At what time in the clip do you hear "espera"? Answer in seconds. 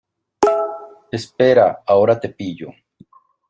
1.11-1.83